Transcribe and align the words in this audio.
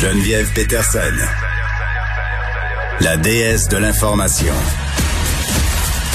Geneviève 0.00 0.52
Peterson, 0.52 1.00
la 3.00 3.16
déesse 3.16 3.66
de 3.68 3.78
l'information. 3.78 4.52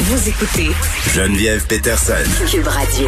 Vous 0.04 0.30
écoutez 0.30 0.70
Geneviève 1.16 1.66
Peterson. 1.66 2.14
Cube 2.48 2.68
Radio. 2.68 3.08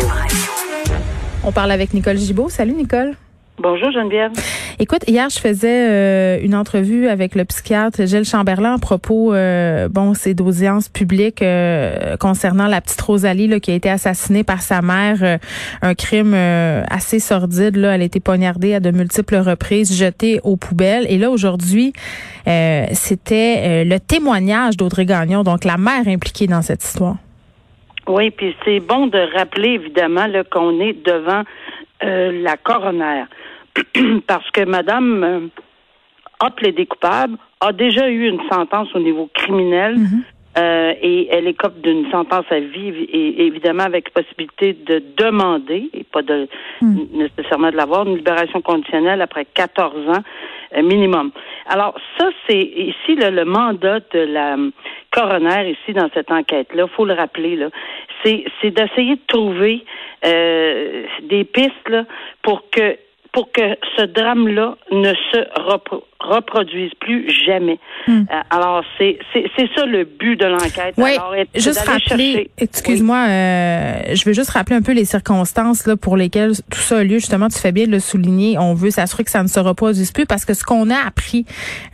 On 1.43 1.51
parle 1.51 1.69
avec 1.69 1.93
Nicole 1.93 2.17
Gibault. 2.17 2.49
Salut 2.49 2.73
Nicole. 2.73 3.13
Bonjour 3.59 3.91
Geneviève. 3.91 4.31
Écoute, 4.79 5.03
hier 5.07 5.29
je 5.29 5.39
faisais 5.39 5.89
euh, 5.89 6.39
une 6.41 6.55
entrevue 6.55 7.07
avec 7.07 7.35
le 7.35 7.45
psychiatre 7.45 8.07
Gilles 8.07 8.25
Chamberlain 8.25 8.75
à 8.75 8.79
propos, 8.79 9.33
euh, 9.33 9.87
bon, 9.87 10.15
c'est 10.15 10.33
d'audience 10.33 10.89
publique 10.89 11.43
euh, 11.43 12.17
concernant 12.17 12.65
la 12.65 12.81
petite 12.81 12.99
Rosalie 12.99 13.47
là, 13.47 13.59
qui 13.59 13.69
a 13.69 13.75
été 13.75 13.89
assassinée 13.89 14.43
par 14.43 14.61
sa 14.61 14.81
mère, 14.81 15.39
un 15.81 15.93
crime 15.93 16.33
assez 16.33 17.19
sordide. 17.19 17.75
Là, 17.75 17.95
elle 17.95 18.01
a 18.01 18.05
été 18.05 18.19
poignardée 18.19 18.73
à 18.73 18.79
de 18.79 18.89
multiples 18.89 19.35
reprises, 19.35 19.95
jetée 19.95 20.39
aux 20.43 20.55
poubelles. 20.55 21.05
Et 21.07 21.17
là 21.17 21.29
aujourd'hui, 21.29 21.93
c'était 22.45 23.83
le 23.85 23.97
témoignage 23.99 24.77
d'Audrey 24.77 25.05
Gagnon, 25.05 25.43
donc 25.43 25.65
la 25.65 25.77
mère 25.77 26.07
impliquée 26.07 26.47
dans 26.47 26.61
cette 26.61 26.83
histoire. 26.83 27.17
Oui, 28.07 28.31
puis 28.31 28.55
c'est 28.65 28.79
bon 28.79 29.07
de 29.07 29.19
rappeler 29.37 29.69
évidemment 29.69 30.25
qu'on 30.51 30.79
est 30.79 31.05
devant 31.05 31.43
la 32.01 32.57
coroner. 32.57 33.25
parce 34.27 34.49
que 34.51 34.65
Madame 34.65 35.23
euh, 35.23 35.39
a 36.39 36.49
plaidé 36.51 36.85
coupable, 36.85 37.37
a 37.59 37.71
déjà 37.71 38.09
eu 38.09 38.27
une 38.27 38.41
sentence 38.49 38.93
au 38.95 38.99
niveau 38.99 39.29
criminel. 39.33 39.97
Mhm. 39.97 40.23
Euh, 40.55 40.93
et 41.01 41.29
elle 41.31 41.47
écope 41.47 41.81
d'une 41.81 42.11
sentence 42.11 42.45
à 42.51 42.59
vie, 42.59 42.89
et 43.11 43.47
évidemment 43.47 43.85
avec 43.85 44.13
possibilité 44.13 44.73
de 44.73 45.01
demander, 45.17 45.89
et 45.93 46.03
pas 46.03 46.21
de 46.21 46.47
mhm. 46.79 47.07
nécessairement 47.11 47.71
de 47.71 47.75
l'avoir, 47.75 48.05
une 48.05 48.17
libération 48.17 48.61
conditionnelle 48.61 49.19
après 49.23 49.45
14 49.45 50.09
ans 50.09 50.23
euh, 50.77 50.83
minimum. 50.83 51.31
Alors 51.65 51.95
ça, 52.19 52.29
c'est 52.47 52.61
ici 52.61 53.15
le 53.15 53.45
mandat 53.45 54.01
de 54.11 54.19
la 54.19 54.57
coroner 55.11 55.71
ici 55.71 55.93
dans 55.93 56.09
cette 56.13 56.29
enquête-là, 56.29 56.85
faut 56.87 57.05
le 57.05 57.15
rappeler 57.15 57.55
là, 57.55 57.69
c'est 58.23 58.45
d'essayer 58.63 59.15
de 59.15 59.21
trouver 59.27 59.83
euh, 60.23 61.03
des 61.23 61.45
pistes 61.45 61.89
là, 61.89 62.05
pour 62.43 62.69
que 62.69 62.95
pour 63.33 63.51
que 63.51 63.75
ce 63.97 64.03
drame-là 64.03 64.77
ne 64.91 65.13
se 65.13 65.69
reproduise 65.69 66.12
plus 66.99 67.29
jamais. 67.45 67.79
Hmm. 68.07 68.23
Euh, 68.31 68.41
alors, 68.49 68.83
c'est, 68.97 69.17
c'est, 69.33 69.45
ça 69.75 69.85
le 69.85 70.03
but 70.05 70.39
de 70.39 70.45
l'enquête. 70.45 70.93
Oui, 70.97 71.11
juste 71.55 71.79
rappeler, 71.79 72.49
excuse-moi, 72.57 73.25
euh, 73.29 73.93
je 74.13 74.23
veux 74.25 74.33
juste 74.33 74.51
rappeler 74.51 74.75
un 74.75 74.81
peu 74.81 74.93
les 74.93 75.05
circonstances 75.05 75.85
là, 75.85 75.95
pour 75.95 76.17
lesquelles 76.17 76.53
tout 76.69 76.79
ça 76.79 76.99
a 76.99 77.03
lieu. 77.03 77.19
Justement, 77.19 77.47
tu 77.47 77.59
fais 77.59 77.71
bien 77.71 77.85
de 77.85 77.91
le 77.91 77.99
souligner. 77.99 78.57
On 78.57 78.73
veut 78.73 78.91
s'assurer 78.91 79.23
que 79.23 79.31
ça 79.31 79.43
ne 79.43 79.47
se 79.47 79.59
reproduise 79.59 80.11
plus 80.11 80.25
parce 80.25 80.45
que 80.45 80.53
ce 80.53 80.63
qu'on 80.63 80.89
a 80.89 80.97
appris 81.05 81.45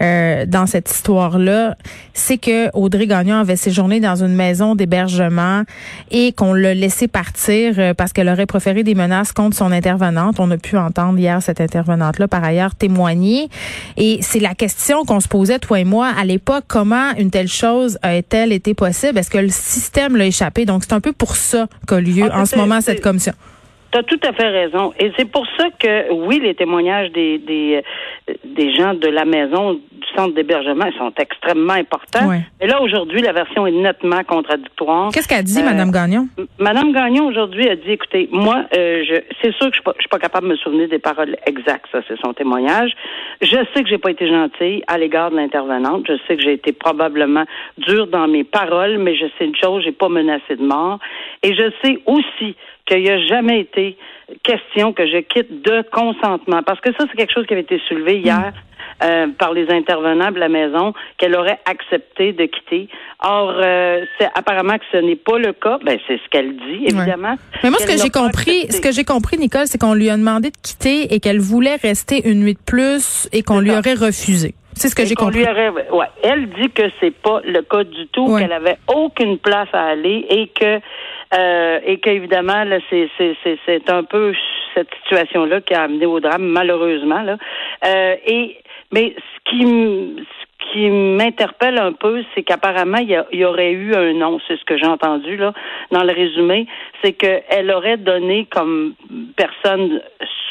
euh, 0.02 0.46
dans 0.46 0.66
cette 0.66 0.90
histoire-là, 0.90 1.76
c'est 2.14 2.38
que 2.38 2.76
Audrey 2.76 3.08
Gagnon 3.08 3.36
avait 3.36 3.56
séjourné 3.56 4.00
dans 4.00 4.24
une 4.24 4.36
maison 4.36 4.76
d'hébergement 4.76 5.64
et 6.12 6.34
qu'on 6.34 6.54
l'a 6.54 6.74
laissé 6.74 7.08
partir 7.08 7.94
parce 7.96 8.14
qu'elle 8.14 8.30
aurait 8.30 8.46
préféré 8.46 8.84
des 8.84 8.96
menaces 8.96 9.32
contre 9.32 9.56
son 9.56 9.72
intervenante. 9.72 10.40
On 10.40 10.50
a 10.52 10.58
pu 10.58 10.78
entendre 10.78 11.18
hier 11.18 11.42
cette 11.42 11.62
intervenante-là, 11.62 12.28
par 12.28 12.44
ailleurs, 12.44 12.76
témoigner. 12.76 13.50
Et 13.98 14.19
c'est 14.22 14.40
la 14.40 14.56
question 14.56 15.06
qu'on 15.06 15.20
se 15.20 15.28
posait, 15.28 15.60
toi 15.60 15.80
et 15.80 15.84
moi, 15.84 16.08
à 16.08 16.26
l'époque, 16.26 16.66
comment 16.68 17.12
une 17.18 17.32
telle 17.32 17.48
chose 17.48 17.98
a-t-elle 18.02 18.52
été 18.52 18.74
possible? 18.74 19.18
Est-ce 19.18 19.30
que 19.30 19.38
le 19.38 19.50
système 19.50 20.16
l'a 20.16 20.26
échappé? 20.26 20.66
Donc, 20.66 20.84
c'est 20.84 20.94
un 20.94 21.02
peu 21.02 21.14
pour 21.14 21.36
ça 21.36 21.68
qu'a 21.88 22.00
lieu 22.00 22.30
ah, 22.32 22.42
en 22.42 22.46
ce 22.46 22.56
moment 22.56 22.82
cette 22.82 23.02
commission. 23.02 23.34
Tu 23.92 23.98
as 23.98 24.04
tout 24.04 24.20
à 24.24 24.34
fait 24.34 24.48
raison. 24.48 24.94
Et 25.00 25.12
c'est 25.18 25.30
pour 25.30 25.46
ça 25.58 25.68
que, 25.80 26.14
oui, 26.14 26.40
les 26.40 26.54
témoignages 26.54 27.12
des, 27.12 27.40
des, 27.40 27.82
euh, 28.30 28.34
des 28.44 28.74
gens 28.76 28.94
de 28.94 29.08
la 29.08 29.26
maison, 29.26 29.74
du 29.74 30.08
centre 30.16 30.36
d'hébergement, 30.36 30.86
sont 30.98 31.12
extrêmement 31.20 31.74
importants. 31.74 32.30
Mais 32.62 32.68
là, 32.68 32.82
aujourd'hui, 32.82 33.22
la 33.22 33.34
version 33.34 33.66
est 33.66 33.72
nettement 33.72 34.24
contradictoire. 34.24 35.12
Qu'est-ce 35.12 35.28
qu'a 35.28 35.42
dit, 35.42 35.64
Mme 35.64 35.90
euh, 35.90 35.92
Gagnon? 35.92 36.28
Mme 36.60 36.94
Gagnon, 36.94 37.28
aujourd'hui, 37.28 37.68
a 37.68 37.76
dit, 37.76 37.92
écoutez, 37.92 38.30
moi, 38.32 38.66
euh, 38.78 39.04
je, 39.08 39.16
c'est 39.42 39.54
sûr 39.56 39.72
que 39.72 39.78
je 39.78 39.90
ne 39.90 39.94
suis 40.00 40.10
pas 40.10 40.20
capable 40.20 40.48
de 40.48 40.52
me 40.52 40.58
souvenir 40.58 40.88
des 40.88 41.00
paroles 41.00 41.36
exactes, 41.46 41.88
ça, 41.92 42.00
c'est 42.08 42.20
son 42.20 42.34
témoignage. 42.34 42.92
Je 43.42 43.58
sais 43.74 43.84
que 43.84 43.90
j'ai 43.90 43.98
pas 43.98 44.12
été 44.12 44.28
gentille 44.28 44.84
à 44.88 44.98
l'égard 44.98 45.32
de 45.32 45.38
l'intervenante. 45.38 46.06
Je 46.08 46.14
sais 46.28 46.36
que 46.36 46.44
j'ai 46.44 46.54
été 46.54 46.74
probablement 46.74 47.46
dure 47.78 48.08
dans 48.08 48.28
mes 48.28 48.44
paroles, 48.44 48.98
mais 48.98 49.16
je 49.16 49.26
sais 49.38 49.46
une 49.46 49.56
chose, 49.56 49.84
j'ai 49.84 49.92
pas 49.92 50.10
menacé 50.10 50.56
de 50.56 50.64
mort. 50.64 51.00
Et 51.42 51.56
je 51.56 51.72
sais 51.84 52.00
aussi 52.06 52.56
qu'il 52.90 53.04
n'y 53.04 53.10
a 53.10 53.20
jamais 53.28 53.62
été 53.62 53.98
question 54.44 54.94
que 54.94 55.08
je 55.08 55.18
quitte 55.20 55.64
de 55.64 55.84
consentement. 55.92 56.62
Parce 56.64 56.80
que 56.82 56.92
ça, 56.94 57.06
c'est 57.10 57.18
quelque 57.18 57.34
chose 57.34 57.46
qui 57.46 57.54
avait 57.54 57.64
été 57.64 57.80
soulevé 57.88 58.20
hier. 58.20 58.54
Euh, 59.02 59.28
par 59.38 59.54
les 59.54 59.72
intervenants 59.72 60.30
de 60.32 60.40
la 60.40 60.50
maison 60.50 60.94
qu'elle 61.18 61.34
aurait 61.34 61.60
accepté 61.66 62.34
de 62.34 62.46
quitter. 62.46 62.90
Or, 63.24 63.54
euh, 63.56 64.02
c'est 64.18 64.28
apparemment 64.36 64.78
que 64.78 64.84
ce 64.92 64.98
n'est 64.98 65.16
pas 65.16 65.38
le 65.38 65.54
cas. 65.54 65.78
Ben, 65.86 65.98
c'est 66.06 66.18
ce 66.18 66.30
qu'elle 66.30 66.58
dit, 66.58 66.84
évidemment. 66.84 67.36
Mais 67.64 67.70
moi, 67.70 67.80
ce 67.80 67.86
que 67.86 67.98
j'ai 67.98 68.10
compris, 68.10 68.68
ce 68.70 68.82
que 68.82 68.92
j'ai 68.92 69.06
compris, 69.06 69.38
Nicole, 69.38 69.68
c'est 69.68 69.78
qu'on 69.78 69.94
lui 69.94 70.10
a 70.10 70.18
demandé 70.18 70.50
de 70.50 70.58
quitter 70.62 71.14
et 71.14 71.22
qu'elle 71.22 71.40
voulait 71.40 71.78
rester 71.78 72.30
une 72.30 72.42
nuit 72.42 72.56
de 72.56 72.60
plus 72.66 73.30
et 73.32 73.42
qu'on 73.42 73.62
lui 73.62 73.72
aurait 73.72 73.94
refusé. 73.94 74.54
C'est 74.74 74.90
ce 74.90 74.96
que 74.96 75.06
j'ai 75.06 75.16
compris. 75.16 75.44
ouais, 75.44 76.06
elle 76.24 76.50
dit 76.50 76.70
que 76.70 76.84
c'est 77.00 77.16
pas 77.16 77.40
le 77.46 77.62
cas 77.62 77.86
du 77.86 78.08
tout, 78.08 78.38
qu'elle 78.38 78.52
avait 78.52 78.78
aucune 78.94 79.38
place 79.38 79.70
à 79.72 79.84
aller 79.84 80.26
et 80.30 80.48
que 80.50 80.80
euh, 81.34 81.80
et 81.86 82.00
qu'évidemment, 82.00 82.64
là, 82.64 82.80
c'est, 82.90 83.10
c'est, 83.18 83.36
c'est, 83.44 83.60
c'est 83.66 83.90
un 83.90 84.04
peu 84.04 84.34
cette 84.74 84.90
situation-là 85.04 85.62
qui 85.62 85.74
a 85.74 85.84
amené 85.84 86.06
au 86.06 86.20
drame, 86.20 86.48
malheureusement. 86.48 87.22
Là. 87.22 87.38
Euh, 87.86 88.16
et 88.26 88.58
mais 88.92 89.16
ce 89.16 89.50
qui 89.50 90.26
ce 90.70 90.72
qui 90.72 90.90
m'interpelle 90.90 91.78
un 91.78 91.94
peu, 91.94 92.24
c'est 92.34 92.44
qu'apparemment, 92.44 92.98
il 92.98 93.24
y, 93.32 93.46
aurait 93.46 93.72
eu 93.72 93.96
un 93.96 94.14
nom, 94.14 94.40
c'est 94.48 94.58
ce 94.58 94.66
que 94.66 94.78
j'ai 94.78 94.86
entendu 94.86 95.38
là 95.38 95.54
dans 95.92 96.04
le 96.04 96.14
résumé, 96.14 96.68
c'est 97.04 97.14
qu'elle 97.14 97.72
aurait 97.72 97.98
donné 97.98 98.46
comme 98.46 98.94
personne 99.36 100.02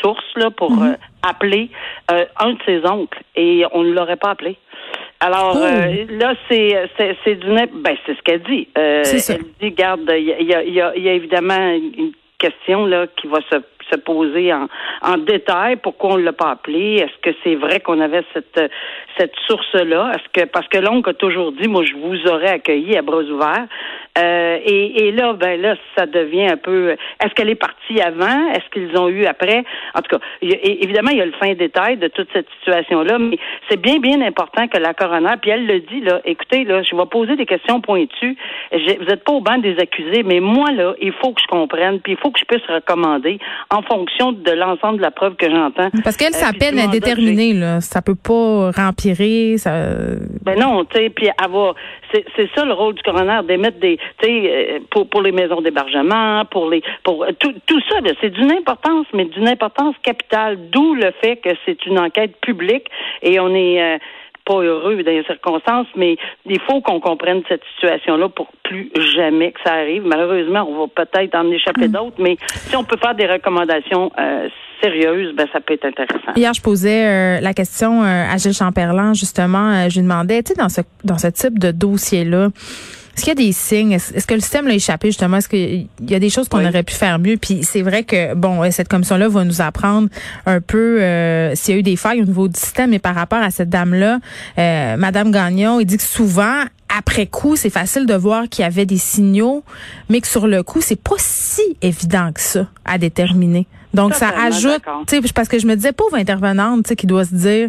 source 0.01 0.25
là 0.37 0.51
pour 0.51 0.73
mhm. 0.73 0.93
euh, 0.93 0.97
appeler 1.23 1.71
euh, 2.11 2.25
un 2.41 2.53
de 2.53 2.59
ses 2.67 2.87
oncles 2.87 3.23
et 3.37 3.65
on 3.73 3.83
ne 3.85 3.93
l'aurait 3.93 4.17
pas 4.17 4.31
appelé. 4.31 4.57
Alors 5.21 5.57
oh. 5.57 5.65
euh, 5.65 6.07
là, 6.11 6.35
c'est 6.49 6.89
c'est 7.25 7.35
du 7.35 7.49
ben 7.49 7.97
c'est 8.07 8.15
ce 8.15 8.23
qu'elle 8.23 8.43
dit. 8.43 8.69
Euh, 8.79 9.03
elle 9.05 9.45
dit, 9.61 9.71
garde, 9.73 10.11
il 10.17 10.25
y 10.25 10.55
a, 10.55 10.63
y, 10.63 10.81
a, 10.81 10.97
y 10.97 11.09
a 11.09 11.13
évidemment 11.13 11.73
une 11.73 12.13
question 12.39 12.87
là 12.87 13.07
qui 13.17 13.27
va 13.27 13.41
se 13.51 13.57
se 13.91 13.97
poser 13.97 14.53
en, 14.53 14.69
détail 15.19 15.77
pourquoi 15.77 16.15
on 16.15 16.17
l'a 16.17 16.33
pas 16.33 16.51
appelé? 16.51 16.97
Est-ce 16.97 17.19
que 17.23 17.37
c'est 17.43 17.55
vrai 17.55 17.81
qu'on 17.81 18.01
avait 18.01 18.25
cette 18.33 18.61
cette 19.17 19.35
source-là? 19.47 20.13
Est-ce 20.15 20.29
que 20.33 20.47
parce 20.47 20.69
que 20.69 20.79
l'oncle 20.79 21.11
a 21.11 21.15
toujours 21.15 21.53
dit, 21.53 21.69
moi 21.69 21.85
je 21.85 21.95
vous 21.95 22.27
aurais 22.31 22.51
accueilli 22.51 22.97
à 22.97 23.03
bras 23.03 23.23
ouverts. 23.23 23.67
Euh, 24.19 24.59
et, 24.65 25.13
là, 25.13 25.33
ben 25.33 25.61
là, 25.61 25.77
ça 25.97 26.07
devient 26.07 26.47
un 26.47 26.57
peu. 26.57 26.91
Est-ce 26.91 27.35
qu'elle 27.35 27.51
est 27.51 27.55
partie 27.55 28.01
avant? 28.01 28.51
Est-ce 28.51 28.69
qu'ils 28.73 28.97
ont 28.99 29.09
eu 29.09 29.27
après? 29.27 29.65
En 29.95 30.01
tout 30.01 30.17
cas, 30.17 30.25
évidemment, 30.43 31.11
il 31.13 31.19
y 31.19 31.23
a 31.23 31.27
le 31.27 31.33
fin 31.33 31.55
détail 31.55 31.99
de 31.99 32.09
toute 32.09 32.29
cette 32.33 32.49
situation-là, 32.59 33.19
mais 33.19 33.39
c'est 33.69 33.81
bien, 33.81 33.99
bien 33.99 34.21
important 34.23 34.67
que 34.67 34.79
la 34.79 34.93
coroner, 34.95 35.35
puis 35.41 35.51
elle 35.51 35.67
le 35.67 35.81
dit 35.81 36.01
là. 36.01 36.21
Écoutez, 36.25 36.65
là, 36.65 36.83
je 36.83 36.97
vais 36.97 37.07
poser 37.07 37.37
des 37.37 37.47
questions 37.47 37.81
pointues. 37.81 38.37
vous 38.73 39.05
n'êtes 39.05 39.25
pas 39.25 39.33
au 39.33 39.41
banc 39.41 39.59
des 39.59 39.79
accusés, 39.79 40.23
mais 40.25 40.41
moi 40.41 40.73
là, 40.73 40.95
il 41.01 41.13
faut 41.13 41.33
que 41.33 41.41
je 41.41 41.47
comprenne, 41.47 42.01
puis 42.01 42.13
il 42.13 42.19
faut 42.19 42.31
que 42.31 42.41
je 42.41 42.45
puisse 42.45 42.67
recommander 42.69 43.39
fonction 43.83 44.33
de 44.33 44.51
l'ensemble 44.53 44.99
de 44.99 45.03
la 45.03 45.11
preuve 45.11 45.37
que 45.37 45.51
j'entends. 45.51 45.91
Parce 46.05 46.17
qu'elle 46.17 46.35
euh, 46.35 46.39
s'appelle 46.39 46.79
indéterminée, 46.79 47.53
là. 47.55 47.81
Ça 47.81 48.03
peut 48.03 48.15
pas 48.15 48.71
rempirer. 48.71 49.57
Ça... 49.59 49.73
Ben 50.43 50.59
non, 50.59 50.85
tu 50.85 50.99
sais, 50.99 51.11
puis 51.11 51.29
avoir. 51.43 51.75
C'est 52.13 52.49
ça 52.55 52.65
le 52.65 52.73
rôle 52.73 52.95
du 52.95 53.03
coroner, 53.03 53.41
d'émettre 53.47 53.79
des 53.81 53.99
euh, 54.25 54.79
pour, 54.91 55.09
pour 55.09 55.23
les 55.23 55.33
maisons 55.33 55.61
d'hébergement, 55.61 56.45
pour 56.47 56.69
les 56.71 56.83
pour 57.05 57.25
euh, 57.25 57.33
tout, 57.39 57.55
tout 57.67 57.81
ça, 57.89 57.97
c'est 58.21 58.31
d'une 58.31 58.53
importance, 58.53 59.07
mais 59.13 59.27
d'une 59.27 59.49
importance 59.49 59.95
capitale, 60.03 60.59
d'où 60.71 60.95
le 60.95 61.13
fait 61.21 61.37
que 61.37 61.51
c'est 61.65 61.85
une 61.87 61.99
enquête 61.99 62.37
publique 62.41 62.87
et 63.23 63.41
on 63.41 63.55
est 63.55 63.83
euh, 63.83 63.99
pas 64.49 64.63
heureux 64.63 65.03
dans 65.03 65.11
les 65.11 65.25
circonstances, 65.25 65.87
mais 65.95 66.17
il 66.47 66.61
faut 66.61 66.81
qu'on 66.81 67.01
comprenne 67.01 67.43
cette 67.49 67.63
situation-là 67.75 68.31
pour 68.31 68.49
plus 68.65 68.91
jamais 69.15 69.53
que 69.53 69.61
ça 69.63 69.75
arrive. 69.75 70.05
Malheureusement, 70.07 70.67
on 70.69 70.87
va 70.87 71.05
peut-être 71.05 71.35
en 71.35 71.51
échapper 71.51 71.89
mm. 71.89 71.93
d'autres, 71.93 72.17
mais 72.19 72.37
si 72.49 72.77
on 72.77 72.85
peut 72.85 72.97
faire 72.97 73.15
des 73.15 73.27
recommandations 73.27 74.11
sérieuses, 74.83 75.35
ben 75.35 75.47
ça 75.53 75.61
peut 75.61 75.75
être 75.75 75.85
intéressant. 75.85 76.33
Hier, 76.37 76.55
je 76.55 76.63
posais 76.63 77.41
la 77.41 77.53
question 77.53 78.03
à 78.03 78.37
Gilles 78.39 78.55
Champerlan, 78.55 79.13
justement, 79.13 79.89
je 79.89 79.97
lui 79.97 80.03
demandais, 80.03 80.43
tu 80.43 80.55
sais, 80.55 80.61
dans 80.61 80.69
ce 80.69 80.81
dans 81.05 81.19
ce 81.19 81.29
type 81.29 81.59
de 81.59 81.71
dossier-là, 81.71 82.49
est-ce 83.19 83.25
qu'il 83.25 83.41
y 83.41 83.45
a 83.45 83.47
des 83.49 83.53
signes? 83.53 83.93
Est-ce 83.95 84.27
que 84.29 84.35
le 84.35 84.41
système 84.41 84.69
l'a 84.69 84.75
échappé 84.75 85.09
justement? 85.09 85.39
Est-ce 85.39 85.49
qu'il 85.49 85.89
y 86.09 86.15
a 86.15 86.21
des 86.21 86.31
choses 86.31 86.49
qu'on 86.49 86.65
aurait 86.65 86.85
pu 86.85 86.95
faire 86.95 87.19
mieux? 87.19 87.37
Puis 87.37 87.65
c'est 87.65 87.83
vrai 87.83 88.05
que, 88.05 88.35
bon, 88.35 88.71
cette 88.71 88.87
commission-là 88.87 89.29
va 89.29 89.43
nous 89.43 89.61
apprendre 89.61 90.09
un 90.47 90.61
peu 90.61 91.03
euh, 91.03 91.53
s'il 91.57 91.75
y 91.75 91.77
a 91.77 91.81
eu 91.81 91.83
des 91.83 91.97
failles 91.97 92.23
au 92.23 92.25
niveau 92.25 92.47
du 92.47 92.59
système. 92.59 92.91
Mais 92.91 93.01
par 93.01 93.17
rapport 93.17 93.41
à 93.41 93.51
cette 93.51 93.71
dame-là, 93.71 94.21
euh, 94.57 94.97
Madame 94.97 95.33
Gagnon, 95.33 95.81
il 95.81 95.87
dit 95.87 95.97
que 95.97 96.05
souvent, 96.05 96.63
après 96.97 97.27
coup, 97.27 97.57
c'est 97.57 97.71
facile 97.71 98.07
de 98.07 98.15
voir 98.15 98.49
qu'il 98.49 98.63
y 98.63 98.67
avait 98.67 98.87
des 98.87 98.99
signaux, 98.99 99.65
mais 100.09 100.21
que 100.21 100.29
sur 100.29 100.47
le 100.47 100.63
coup, 100.63 100.81
c'est 100.81 101.03
pas 101.03 101.17
si 101.19 101.63
évident 101.83 102.31
que 102.33 102.41
ça 102.41 102.69
à 102.85 102.99
déterminer. 102.99 103.67
Donc, 103.95 104.15
ça 104.15 104.29
ajoute, 104.29 104.83
tu 105.09 105.17
sais, 105.17 105.33
parce 105.35 105.49
que 105.49 105.59
je 105.59 105.67
me 105.67 105.75
disais, 105.75 105.93
pauvre 105.93 106.15
intervenante, 106.15 106.85
tu 106.85 106.91
sais, 106.91 106.97
qui 106.97 107.07
doit 107.07 107.25
se 107.25 107.35
dire, 107.35 107.69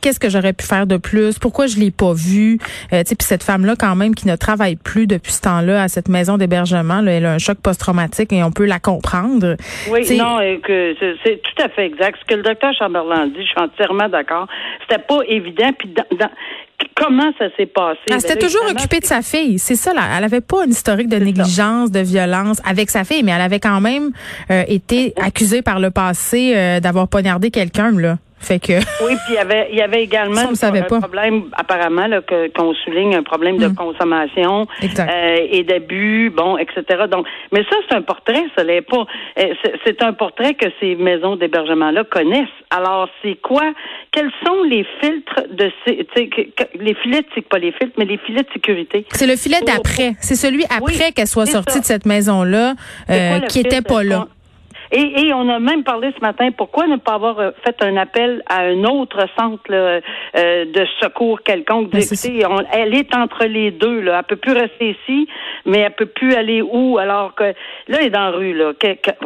qu'est-ce 0.00 0.20
que 0.20 0.28
j'aurais 0.28 0.52
pu 0.52 0.66
faire 0.66 0.86
de 0.86 0.96
plus, 0.96 1.38
pourquoi 1.38 1.66
je 1.66 1.78
l'ai 1.78 1.90
pas 1.90 2.12
vu? 2.12 2.58
Euh, 2.92 3.02
puis 3.04 3.16
cette 3.20 3.42
femme-là, 3.42 3.74
quand 3.78 3.96
même, 3.96 4.14
qui 4.14 4.26
ne 4.26 4.36
travaille 4.36 4.76
plus 4.76 5.06
depuis 5.06 5.32
ce 5.32 5.42
temps-là 5.42 5.82
à 5.82 5.88
cette 5.88 6.08
maison 6.08 6.38
d'hébergement, 6.38 7.04
elle 7.06 7.26
a 7.26 7.32
un 7.32 7.38
choc 7.38 7.58
post-traumatique 7.58 8.32
et 8.32 8.42
on 8.42 8.52
peut 8.52 8.66
la 8.66 8.78
comprendre. 8.78 9.56
Oui, 9.90 10.16
non, 10.16 10.38
que 10.62 10.94
c'est 11.24 11.40
tout 11.42 11.62
à 11.62 11.68
fait 11.68 11.86
exact. 11.86 12.18
Ce 12.20 12.26
que 12.26 12.34
le 12.34 12.42
docteur 12.42 12.72
Chamberlain 12.78 13.26
dit, 13.26 13.42
je 13.42 13.48
suis 13.48 13.60
entièrement 13.60 14.08
d'accord. 14.08 14.46
C'était 14.88 15.02
pas 15.02 15.20
évident. 15.28 15.70
Puis 15.78 15.94
dans, 16.18 16.28
comment 16.94 17.32
ça 17.38 17.46
s'est 17.56 17.66
passé? 17.66 17.98
Elle 18.10 18.20
s'était 18.20 18.38
toujours 18.38 18.64
occupée 18.70 19.00
de 19.00 19.06
sa 19.06 19.22
fille. 19.22 19.58
C'est 19.58 19.74
ça, 19.74 19.92
là. 19.92 20.02
Elle 20.16 20.24
avait 20.24 20.40
pas 20.40 20.64
une 20.64 20.70
historique 20.70 21.08
de 21.08 21.16
négligence, 21.16 21.90
de 21.90 22.00
violence 22.00 22.60
avec 22.64 22.90
sa 22.90 23.04
fille, 23.04 23.22
mais 23.22 23.32
elle 23.32 23.40
avait 23.40 23.60
quand 23.60 23.80
même 23.80 24.10
euh, 24.50 24.62
été 24.68 25.14
accusée 25.20 25.62
par 25.62 25.80
le 25.80 25.90
passé 25.90 26.52
euh, 26.54 26.80
d'avoir 26.80 27.08
poignardé 27.08 27.50
quelqu'un, 27.50 27.90
là. 27.92 28.18
Fait 28.40 28.58
que. 28.58 28.72
Oui, 29.04 29.14
puis 29.24 29.30
il 29.30 29.34
y 29.34 29.38
avait, 29.38 29.68
il 29.70 29.78
y 29.78 29.82
avait 29.82 30.02
également 30.02 30.40
un 30.40 31.00
problème, 31.00 31.44
apparemment, 31.52 32.06
là, 32.06 32.20
que, 32.20 32.48
qu'on 32.48 32.74
souligne 32.74 33.14
un 33.14 33.22
problème 33.22 33.56
de 33.56 33.68
mm. 33.68 33.74
consommation 33.74 34.66
euh, 34.82 35.36
et 35.50 35.62
d'abus, 35.62 36.30
bon, 36.30 36.58
etc. 36.58 37.04
Donc, 37.10 37.26
mais 37.52 37.62
ça, 37.64 37.76
c'est 37.88 37.96
un 37.96 38.02
portrait, 38.02 38.44
ça 38.56 38.64
l'est 38.64 38.82
pas. 38.82 39.06
Euh, 39.38 39.54
c'est, 39.84 40.02
un 40.02 40.12
portrait 40.12 40.54
que 40.54 40.66
ces 40.80 40.96
maisons 40.96 41.36
d'hébergement-là 41.36 42.04
connaissent. 42.04 42.48
Alors, 42.70 43.08
c'est 43.22 43.40
quoi? 43.40 43.72
Quels 44.12 44.30
sont 44.46 44.62
les 44.64 44.86
filtres 45.00 45.42
de 45.50 45.70
ces, 45.84 46.06
les 46.78 46.94
filets, 46.94 47.24
c'est 47.34 47.46
pas 47.46 47.58
les 47.58 47.72
filtres, 47.72 47.94
mais 47.98 48.04
les 48.04 48.18
filets 48.18 48.42
de 48.42 48.52
sécurité? 48.52 49.06
C'est 49.12 49.26
le 49.26 49.36
filet 49.36 49.60
d'après. 49.66 50.14
C'est 50.20 50.36
celui 50.36 50.64
après 50.64 51.12
qu'elle 51.12 51.26
soit 51.26 51.46
sortie 51.46 51.80
de 51.80 51.84
cette 51.84 52.06
maison-là, 52.06 52.74
euh, 53.10 53.40
qui 53.40 53.60
était 53.60 53.82
pas 53.82 54.02
là. 54.02 54.26
Et, 54.92 55.26
et, 55.26 55.34
on 55.34 55.48
a 55.48 55.60
même 55.60 55.84
parlé 55.84 56.12
ce 56.16 56.20
matin, 56.20 56.50
pourquoi 56.56 56.86
ne 56.86 56.96
pas 56.96 57.14
avoir 57.14 57.38
euh, 57.38 57.50
fait 57.64 57.76
un 57.82 57.96
appel 57.96 58.42
à 58.48 58.62
un 58.62 58.82
autre 58.84 59.24
centre 59.38 59.62
euh, 59.70 60.00
de 60.34 60.86
secours 61.00 61.42
quelconque? 61.42 61.90
elle 62.72 62.94
est 62.94 63.14
entre 63.14 63.44
les 63.44 63.70
deux. 63.70 64.00
Là. 64.00 64.18
Elle 64.18 64.36
peut 64.36 64.40
plus 64.40 64.52
rester 64.52 64.90
ici, 64.90 65.28
mais 65.64 65.78
elle 65.78 65.94
peut 65.94 66.06
plus 66.06 66.34
aller 66.34 66.60
où? 66.60 66.98
Alors 66.98 67.34
que 67.34 67.44
là, 67.44 67.98
elle 68.00 68.06
est 68.06 68.10
dans 68.10 68.30
la 68.30 68.30
rue. 68.30 68.54
Là. 68.54 68.72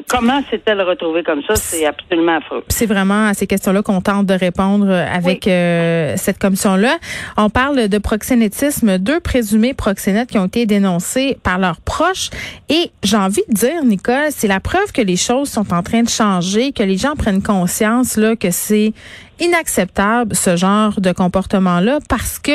comment 0.09 0.43
s'est-elle 0.51 0.83
retrouvée 0.83 1.23
comme 1.23 1.43
ça? 1.43 1.57
C'est 1.57 1.87
absolument 1.87 2.37
affreux. 2.37 2.65
C'est 2.69 2.87
vraiment 2.87 3.29
à 3.29 3.35
ces 3.35 3.47
questions-là 3.47 3.83
qu'on 3.83 4.01
tente 4.01 4.27
de 4.27 4.35
répondre 4.35 4.91
avec 4.91 5.47
euh, 5.47 6.15
cette 6.17 6.39
commission-là. 6.39 6.97
On 7.37 7.49
parle 7.49 7.89
de 7.89 7.99
proxénétisme. 7.99 8.99
Deux 8.99 9.21
présumés 9.21 9.75
proxénètes 9.75 10.31
qui 10.31 10.39
ont 10.39 10.47
été 10.47 10.67
dénoncés 10.67 11.39
par 11.43 11.59
leurs 11.59 11.81
proches. 11.81 12.31
Et 12.69 12.91
j'ai 13.03 13.17
envie 13.17 13.43
de 13.49 13.55
dire, 13.55 13.85
Nicole, 13.85 14.31
c'est 14.31 14.49
la 14.49 14.61
preuve 14.61 14.93
que 14.93 15.03
les 15.03 15.17
choses 15.17 15.54
sont 15.55 15.73
en 15.73 15.83
train 15.83 16.03
de 16.03 16.09
changer, 16.09 16.73
que 16.73 16.83
les 16.83 16.97
gens 16.97 17.15
prennent 17.17 17.43
conscience 17.43 18.17
là 18.17 18.35
que 18.35 18.51
c'est 18.51 18.93
inacceptable 19.41 20.35
ce 20.35 20.57
genre 20.57 21.01
de 21.01 21.13
comportement-là 21.13 21.99
parce 22.09 22.39
que 22.39 22.53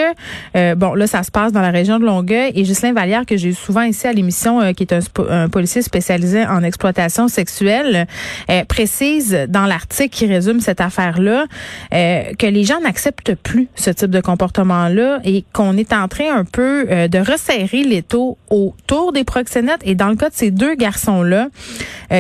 euh, 0.56 0.76
bon 0.76 0.94
là 0.94 1.08
ça 1.08 1.24
se 1.24 1.32
passe 1.32 1.52
dans 1.52 1.62
la 1.62 1.72
région 1.72 2.00
de 2.00 2.06
Longueuil 2.06 2.52
et 2.56 2.64
Ghislain 2.64 2.94
Vallière 2.94 3.26
que 3.26 3.38
j'ai 3.38 3.50
eu 3.50 3.54
souvent 3.54 3.82
ici 3.82 4.08
à 4.08 4.14
l'émission 4.14 4.62
euh, 4.62 4.72
qui 4.74 4.84
est 4.84 4.94
un, 4.94 5.50
policier 5.50 5.82
spécialisé 5.82 6.46
en 6.46 6.64
exploitation 6.64 7.28
sexuelle 7.28 8.08
euh, 8.50 8.64
précise 8.66 9.46
dans 9.50 9.66
l'article 9.66 10.10
qui 10.10 10.26
résume 10.26 10.60
cette 10.60 10.82
affaire-là 10.82 11.46
que 11.92 12.46
les 12.46 12.64
gens 12.64 12.80
n'acceptent 12.82 13.36
plus 13.36 13.68
ce 13.76 13.90
type 13.90 14.10
de 14.10 14.22
comportement-là 14.22 15.20
et 15.24 15.44
qu'on 15.54 15.78
est 15.78 15.94
en 15.94 16.08
train 16.08 16.36
un 16.36 16.46
peu 16.46 16.86
de 16.86 17.20
resserrer 17.20 17.84
les 17.84 18.02
taux 18.02 18.38
autour 18.50 19.12
des 19.12 19.24
proxénètes. 19.24 19.82
Et 19.84 19.96
dans 19.96 20.10
le 20.10 20.16
cas 20.16 20.30
de 20.30 20.36
ces 20.36 20.52
deux 20.52 20.76
garçons-là 20.76 21.48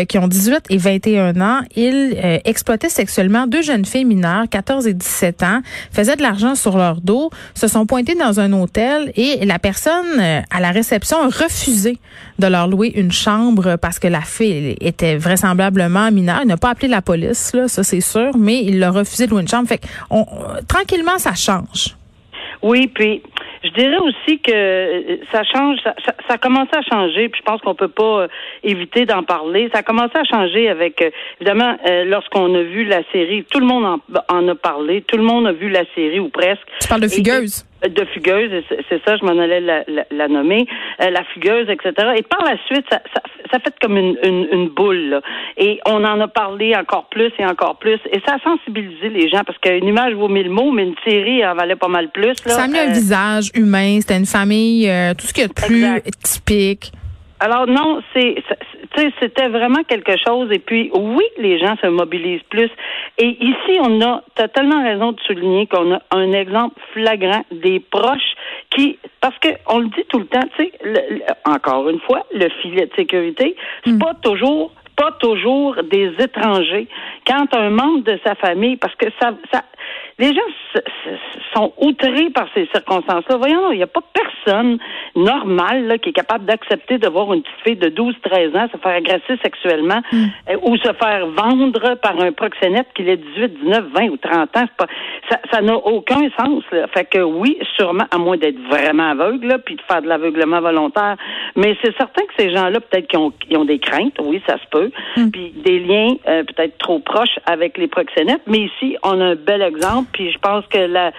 qui 0.08 0.18
ont 0.18 0.28
18 0.28 0.66
et 0.70 0.78
21 0.78 1.42
ans 1.42 1.62
ils 1.76 2.18
exploitaient 2.46 2.90
sexuellement 2.90 3.48
deux 3.48 3.62
jeunes 3.62 3.86
filles 3.86 4.06
mineures 4.06 4.49
14 4.50 4.88
et 4.88 4.94
17 4.94 5.44
ans, 5.44 5.62
faisaient 5.92 6.16
de 6.16 6.22
l'argent 6.22 6.56
sur 6.56 6.78
leur 6.78 7.02
dos, 7.02 7.30
se 7.54 7.68
sont 7.68 7.86
pointés 7.86 8.16
dans 8.16 8.40
un 8.40 8.52
hôtel 8.54 9.12
et 9.16 9.46
la 9.46 9.60
personne 9.60 10.20
euh, 10.20 10.42
à 10.50 10.60
la 10.60 10.72
réception 10.72 11.18
a 11.22 11.28
refusé 11.28 11.98
de 12.40 12.48
leur 12.48 12.68
louer 12.68 12.92
une 12.96 13.12
chambre 13.12 13.78
parce 13.78 14.00
que 14.00 14.08
la 14.08 14.22
fille 14.22 14.76
était 14.82 15.18
vraisemblablement 15.18 16.12
mineure. 16.12 16.40
Il 16.42 16.48
n'a 16.48 16.58
pas 16.58 16.70
appelé 16.70 16.88
la 16.88 17.02
police, 17.02 17.54
là, 17.54 17.68
ça 17.68 17.84
c'est 17.84 18.02
sûr, 18.02 18.32
mais 18.38 18.64
il 18.64 18.84
a 18.84 18.92
refusé 18.92 19.26
de 19.26 19.32
louer 19.32 19.42
une 19.42 19.48
chambre. 19.48 19.68
Fait 19.68 19.82
on, 20.10 20.26
tranquillement, 20.68 21.18
ça 21.18 21.34
change. 21.36 21.96
Oui, 22.62 22.88
puis 22.88 23.22
je 23.64 23.70
dirais 23.72 23.98
aussi 23.98 24.40
que 24.40 24.52
euh, 24.52 25.18
ça 25.32 25.44
change, 25.44 25.78
ça, 25.84 25.94
ça, 26.06 26.34
a 26.36 26.38
commencé 26.38 26.72
à 26.74 26.82
changer, 26.82 27.30
puis 27.30 27.42
je 27.42 27.52
pense 27.52 27.62
qu'on 27.62 27.76
peut 27.76 27.90
pas 27.90 28.22
euh, 28.22 28.28
éviter 28.64 29.06
d'en 29.06 29.24
parler. 29.24 29.70
Ça 29.74 29.80
a 29.80 29.84
commencé 29.84 30.16
à 30.16 30.24
changer 30.24 30.70
avec, 30.70 31.02
euh, 31.02 31.10
évidemment, 31.40 31.78
lorsqu'on 32.06 32.54
a 32.56 32.62
vu 32.62 32.86
la 32.86 33.02
série, 33.12 33.44
tout 33.44 33.60
le 33.60 33.66
monde 33.66 34.00
en, 34.30 34.48
a 34.48 34.56
parlé, 34.56 35.02
tout 35.02 35.18
le 35.18 35.24
monde 35.24 35.48
a 35.48 35.52
vu 35.52 35.70
la 35.70 35.84
série 35.96 36.20
ou 36.20 36.30
presque. 36.30 36.62
Tu 36.80 36.88
parles 36.88 37.02
de 37.02 37.08
Fugueuse 37.08 37.66
de 37.88 38.06
fugueuse, 38.14 38.64
c'est 38.90 39.02
ça, 39.06 39.16
je 39.16 39.26
m'en 39.26 39.40
allais 39.42 39.62
la, 39.62 39.84
la, 40.12 40.28
nommer, 40.28 40.68
euh, 41.02 41.10
la 41.10 41.24
fugueuse, 41.34 41.70
etc. 41.70 41.94
Et 42.18 42.24
par 42.24 42.44
la 42.44 42.58
suite, 42.66 42.86
ça, 42.92 43.02
ça, 43.14 43.22
ça 43.52 43.60
fait 43.60 43.74
comme 43.82 43.98
une, 43.98 44.18
une, 44.24 44.48
une 44.52 44.70
boule. 44.70 45.22
Et 45.58 45.80
on 45.86 46.04
en 46.04 46.20
a 46.20 46.28
parlé 46.28 46.76
encore 46.76 47.08
plus 47.10 47.32
et 47.40 47.46
encore 47.46 47.78
plus. 47.78 48.00
Et 48.12 48.22
ça 48.26 48.36
a 48.36 48.40
sensibilisé 48.40 49.10
les 49.10 49.30
gens 49.30 49.44
parce 49.46 49.58
qu'une 49.60 49.86
image 49.86 50.14
vaut 50.14 50.28
mille 50.28 50.50
mots, 50.50 50.72
mais 50.72 50.84
une 50.84 50.96
série 51.08 51.46
en 51.46 51.56
valait 51.56 51.76
pas 51.76 51.88
mal 51.88 52.10
plus. 52.10 52.36
Là. 52.46 52.54
Ça 52.54 52.64
a 52.64 52.68
mis 52.68 52.80
un 52.80 52.90
euh, 52.90 52.94
visage 52.94 53.50
humain, 53.56 54.00
c'était 54.02 54.18
une 54.18 54.26
famille, 54.26 54.90
euh, 54.90 55.14
tout 55.14 55.26
ce 55.26 55.34
qu'il 55.34 55.44
y 55.44 55.46
a 55.46 55.50
de 55.50 55.54
plus 55.54 56.12
typique. 56.22 56.92
Alors 57.40 57.68
non, 57.68 58.02
c'est 58.14 58.36
c'était 58.96 59.48
vraiment 59.48 59.84
quelque 59.84 60.16
chose. 60.18 60.50
Et 60.52 60.60
puis 60.60 60.92
oui, 60.94 61.24
les 61.38 61.60
gens 61.60 61.76
se 61.82 61.88
mobilisent 61.88 62.44
plus. 62.50 62.70
Et 63.18 63.38
ici, 63.44 63.80
on 63.82 64.02
a 64.02 64.24
totalement 64.36 64.84
raison 64.84 65.12
de 65.12 65.20
souligner 65.22 65.68
qu'on 65.68 65.94
a 65.94 66.02
un 66.12 66.32
exemple 66.34 66.80
flagrant 66.94 67.44
des 67.52 67.80
proches 67.80 68.36
qui, 68.72 68.98
parce 69.22 69.38
que 69.40 69.50
on 69.68 69.80
le 69.80 69.88
dit 69.88 70.06
tout 70.10 70.20
le 70.20 70.26
temps, 70.26 70.48
tu 70.58 70.66
sais, 70.66 71.24
encore 71.46 71.90
une 71.90 72.00
fois, 72.00 72.26
le 72.34 72.50
filet 72.62 72.88
de 72.88 72.96
sécurité, 72.96 73.56
c'est 73.86 73.94
mm. 73.94 74.00
pas 74.00 74.14
toujours 74.16 74.72
pas 74.96 75.14
toujours 75.14 75.78
des 75.90 76.12
étrangers. 76.20 76.88
Quand 77.26 77.46
un 77.56 77.70
membre 77.70 78.04
de 78.04 78.20
sa 78.26 78.36
famille, 78.36 78.76
parce 78.76 78.96
que 78.96 79.06
ça, 79.22 79.32
ça 79.54 79.64
les 80.20 80.34
gens 80.34 80.42
sont 81.56 81.74
outrés 81.78 82.30
par 82.30 82.48
ces 82.54 82.68
circonstances-là. 82.74 83.38
Voyons, 83.38 83.72
il 83.72 83.78
n'y 83.78 83.84
a 83.84 83.88
pas 83.88 84.04
personne 84.14 84.78
normal 85.16 85.88
là, 85.88 85.98
qui 85.98 86.10
est 86.10 86.14
capable 86.14 86.46
d'accepter 86.46 86.98
de 86.98 87.08
voir 87.08 87.34
une 87.34 87.42
petite 87.42 87.62
fille 87.64 87.76
de 87.78 87.90
12-13 87.90 88.58
ans 88.58 88.68
se 88.72 88.78
faire 88.78 88.96
agresser 88.96 89.40
sexuellement 89.42 90.02
mm. 90.12 90.26
euh, 90.50 90.58
ou 90.64 90.78
se 90.78 90.92
faire 90.94 91.26
vendre 91.28 91.96
par 91.96 92.20
un 92.20 92.32
proxénète 92.34 92.88
qui 92.96 93.04
est 93.04 93.18
18, 93.18 93.64
19, 93.64 93.86
20 93.94 94.10
ou 94.10 94.18
30 94.18 94.58
ans. 94.58 94.66
Pas, 94.78 94.88
ça 95.52 95.62
n'a 95.62 95.76
aucun 95.76 96.30
sens. 96.38 96.64
Là. 96.72 96.88
Fait 96.88 97.06
que 97.06 97.20
oui, 97.20 97.58
sûrement, 97.78 98.06
à 98.12 98.18
moins 98.18 98.38
d'être 98.38 98.60
vraiment 98.70 99.12
aveugle, 99.12 99.62
puis 99.66 99.76
de 99.76 99.82
faire 99.82 100.02
de 100.02 100.08
l'aveuglement 100.08 100.62
volontaire. 100.62 101.16
Mais 101.56 101.78
c'est 101.84 101.96
certain 101.98 102.24
que 102.24 102.34
ces 102.38 102.52
gens-là, 102.52 102.80
peut-être 102.80 103.08
qu'ils 103.08 103.20
ont, 103.20 103.34
ont, 103.56 103.66
des 103.66 103.80
craintes, 103.80 104.18
oui, 104.22 104.42
ça 104.48 104.58
se 104.58 104.68
peut, 104.70 104.92
mm. 105.18 105.30
puis 105.32 105.54
des 105.64 105.80
liens 105.80 106.16
euh, 106.28 106.44
peut-être 106.44 106.78
trop 106.78 107.00
proches 107.00 107.40
avec 107.46 107.78
les 107.78 107.88
proxénètes. 107.88 108.42
Mais 108.48 108.60
ici, 108.60 108.98
on 109.04 109.20
a 109.22 109.26
un 109.26 109.36
bel 109.36 109.62
exemple 109.62 110.09
puis 110.12 110.32
je 110.32 110.38
pense 110.40 110.66
que 110.68 110.78
la, 110.78 111.12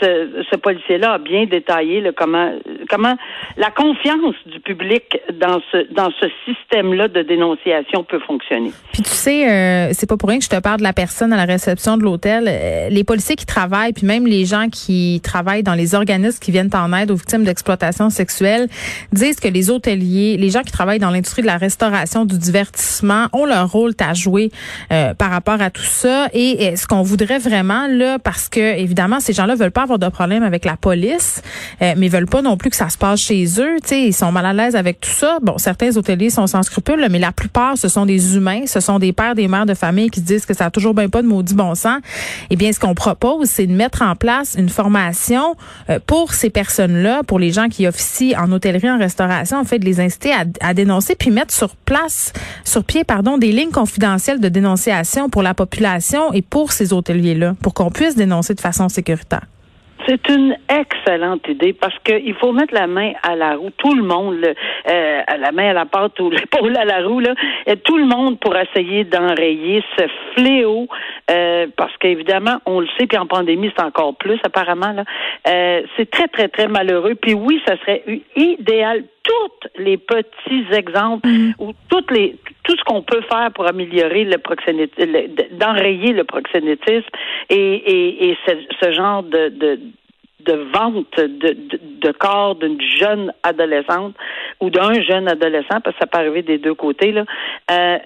ce, 0.00 0.44
ce 0.50 0.56
policier-là 0.56 1.12
a 1.14 1.18
bien 1.18 1.46
détaillé 1.46 2.00
le 2.00 2.12
comment, 2.12 2.52
comment 2.88 3.16
la 3.56 3.70
confiance 3.70 4.34
du 4.46 4.60
public 4.60 5.18
dans 5.40 5.60
ce, 5.70 5.92
dans 5.92 6.10
ce 6.20 6.26
système-là 6.46 7.08
de 7.08 7.22
dénonciation 7.22 8.04
peut 8.04 8.20
fonctionner. 8.20 8.72
Puis 8.92 9.02
tu 9.02 9.10
sais, 9.10 9.50
euh, 9.50 9.90
c'est 9.92 10.08
pas 10.08 10.16
pour 10.16 10.28
rien 10.28 10.38
que 10.38 10.44
je 10.44 10.50
te 10.50 10.60
parle 10.60 10.78
de 10.78 10.82
la 10.82 10.92
personne 10.92 11.32
à 11.32 11.36
la 11.36 11.44
réception 11.44 11.96
de 11.96 12.02
l'hôtel. 12.02 12.44
Euh, 12.48 12.88
les 12.88 13.04
policiers 13.04 13.36
qui 13.36 13.46
travaillent, 13.46 13.92
puis 13.92 14.06
même 14.06 14.26
les 14.26 14.44
gens 14.44 14.68
qui 14.68 15.20
travaillent 15.22 15.62
dans 15.62 15.74
les 15.74 15.94
organismes 15.94 16.38
qui 16.40 16.50
viennent 16.50 16.70
en 16.74 16.92
aide 16.92 17.10
aux 17.10 17.16
victimes 17.16 17.44
d'exploitation 17.44 18.10
sexuelle, 18.10 18.68
disent 19.12 19.40
que 19.40 19.48
les 19.48 19.70
hôteliers, 19.70 20.36
les 20.36 20.50
gens 20.50 20.62
qui 20.62 20.72
travaillent 20.72 20.98
dans 20.98 21.10
l'industrie 21.10 21.42
de 21.42 21.46
la 21.46 21.56
restauration, 21.56 22.24
du 22.24 22.38
divertissement, 22.38 23.26
ont 23.32 23.44
leur 23.44 23.70
rôle 23.70 23.92
à 24.00 24.14
jouer 24.14 24.50
euh, 24.92 25.14
par 25.14 25.30
rapport 25.30 25.60
à 25.60 25.70
tout 25.70 25.82
ça. 25.82 26.28
Et 26.32 26.76
ce 26.76 26.86
qu'on 26.86 27.02
voudrait 27.02 27.38
vraiment 27.38 27.86
là, 27.88 28.18
parce 28.22 28.48
que 28.48 28.78
évidemment 28.78 29.20
ces 29.20 29.32
gens-là 29.32 29.54
veulent 29.54 29.70
pas 29.70 29.82
avoir 29.82 29.98
de 29.98 30.08
problème 30.08 30.42
avec 30.42 30.64
la 30.64 30.76
police, 30.76 31.42
euh, 31.80 31.94
mais 31.96 32.08
veulent 32.08 32.26
pas 32.26 32.42
non 32.42 32.56
plus 32.56 32.70
que 32.70 32.76
ça 32.76 32.88
se 32.88 32.98
passe 32.98 33.20
chez 33.20 33.44
eux. 33.58 33.76
Tu 33.82 33.88
sais, 33.88 34.02
ils 34.02 34.12
sont 34.12 34.32
mal 34.32 34.46
à 34.46 34.52
l'aise 34.52 34.76
avec 34.76 35.00
tout 35.00 35.10
ça. 35.10 35.38
Bon, 35.42 35.58
certains 35.58 35.96
hôteliers 35.96 36.30
sont 36.30 36.46
sans 36.46 36.62
scrupules, 36.62 37.06
mais 37.10 37.18
la 37.18 37.32
plupart 37.32 37.76
ce 37.76 37.88
sont 37.88 38.06
des 38.06 38.36
humains, 38.36 38.66
ce 38.66 38.80
sont 38.80 38.98
des 38.98 39.12
pères, 39.12 39.34
des 39.34 39.48
mères 39.48 39.66
de 39.66 39.74
famille 39.74 40.10
qui 40.10 40.20
disent 40.20 40.46
que 40.46 40.54
ça 40.54 40.66
a 40.66 40.70
toujours 40.70 40.94
bien 40.94 41.08
pas 41.08 41.22
de 41.22 41.28
maudit 41.28 41.54
bon 41.54 41.74
sens. 41.74 42.00
Eh 42.50 42.56
bien, 42.56 42.72
ce 42.72 42.80
qu'on 42.80 42.94
propose, 42.94 43.48
c'est 43.48 43.66
de 43.66 43.72
mettre 43.72 44.02
en 44.02 44.16
place 44.16 44.54
une 44.56 44.68
formation 44.68 45.56
euh, 45.90 45.98
pour 46.06 46.32
ces 46.32 46.50
personnes-là, 46.50 47.22
pour 47.24 47.38
les 47.38 47.52
gens 47.52 47.68
qui 47.68 47.86
officient 47.86 48.38
en 48.38 48.50
hôtellerie, 48.52 48.90
en 48.90 48.98
restauration, 48.98 49.58
en 49.58 49.64
fait, 49.64 49.78
de 49.78 49.84
les 49.84 50.00
inciter 50.00 50.32
à, 50.32 50.44
à 50.60 50.74
dénoncer 50.74 51.14
puis 51.14 51.30
mettre 51.30 51.54
sur 51.54 51.76
place, 51.76 52.32
sur 52.64 52.84
pied, 52.84 53.04
pardon, 53.04 53.38
des 53.38 53.52
lignes 53.52 53.70
confidentielles 53.70 54.40
de 54.40 54.48
dénonciation 54.48 55.28
pour 55.28 55.42
la 55.42 55.54
population 55.54 56.32
et 56.32 56.42
pour 56.42 56.72
ces 56.72 56.92
hôteliers-là, 56.92 57.54
pour 57.60 57.74
qu'on 57.74 57.90
puisse 57.90 58.11
dénoncer 58.16 58.54
de 58.54 58.60
façon 58.60 58.88
sécuritaire. 58.88 59.46
C'est 60.06 60.28
une 60.28 60.56
excellente 60.68 61.46
idée 61.48 61.72
parce 61.72 61.96
qu'il 62.00 62.34
faut 62.34 62.52
mettre 62.52 62.74
la 62.74 62.86
main 62.86 63.12
à 63.22 63.36
la 63.36 63.54
roue. 63.54 63.70
Tout 63.76 63.94
le 63.94 64.02
monde, 64.02 64.36
euh, 64.44 65.20
la 65.38 65.52
main 65.52 65.70
à 65.70 65.72
la 65.72 65.86
pâte 65.86 66.18
ou 66.18 66.30
l'épaule 66.30 66.76
à 66.76 66.84
la 66.84 67.06
roue, 67.06 67.20
là, 67.20 67.34
tout 67.84 67.96
le 67.96 68.06
monde 68.06 68.38
pour 68.40 68.56
essayer 68.56 69.04
d'enrayer 69.04 69.82
ce 69.96 70.04
fléau. 70.34 70.88
Euh, 71.30 71.66
parce 71.76 71.96
qu'évidemment, 71.98 72.58
on 72.66 72.80
le 72.80 72.88
sait, 72.98 73.06
puis 73.06 73.16
en 73.16 73.26
pandémie, 73.26 73.70
c'est 73.76 73.84
encore 73.84 74.16
plus 74.16 74.40
apparemment. 74.44 74.94
Euh, 75.46 75.82
c'est 75.96 76.10
très, 76.10 76.28
très, 76.28 76.48
très 76.48 76.66
malheureux. 76.66 77.14
Puis 77.14 77.34
oui, 77.34 77.60
ça 77.66 77.76
serait 77.78 78.02
idéal 78.34 79.04
tous 79.22 79.68
les 79.78 79.96
petits 79.96 80.66
exemples 80.72 81.28
mm. 81.28 81.54
ou 81.58 81.72
toutes 81.88 82.10
les 82.10 82.36
tout 82.64 82.76
ce 82.76 82.84
qu'on 82.84 83.02
peut 83.02 83.22
faire 83.22 83.50
pour 83.52 83.66
améliorer 83.66 84.24
le 84.24 84.38
proxénétisme, 84.38 85.12
d'enrayer 85.52 86.12
le 86.12 86.22
proxénétisme 86.22 87.08
et, 87.50 87.56
et, 87.56 88.30
et 88.30 88.38
ce, 88.46 88.52
ce 88.80 88.92
genre 88.92 89.24
de, 89.24 89.48
de 89.48 89.80
de 90.44 90.54
vente 90.74 91.16
de, 91.16 91.56
de, 92.00 92.12
corps 92.12 92.56
d'une 92.56 92.80
jeune 92.80 93.32
adolescente 93.42 94.14
ou 94.62 94.70
d'un 94.70 94.94
jeune 95.02 95.28
adolescent, 95.28 95.80
parce 95.82 95.96
que 95.96 96.00
ça 96.00 96.06
peut 96.06 96.18
arriver 96.18 96.42
des 96.42 96.58
deux 96.58 96.74
côtés, 96.74 97.12
là, 97.12 97.24
euh, 97.70 97.98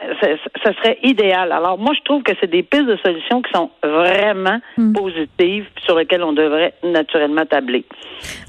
ça, 0.65 0.73
serait 0.83 0.99
idéal. 1.03 1.53
Alors, 1.53 1.79
moi, 1.79 1.93
je 1.97 2.03
trouve 2.03 2.23
que 2.23 2.33
c'est 2.41 2.51
des 2.51 2.63
pistes 2.63 2.87
de 2.87 2.97
solutions 3.05 3.43
qui 3.43 3.53
sont 3.55 3.71
vraiment 3.83 4.59
hmm. 4.77 4.93
positives, 4.93 5.67
sur 5.85 5.97
lesquelles 5.97 6.23
on 6.23 6.33
devrait 6.33 6.75
naturellement 6.83 7.47
tabler. 7.47 7.85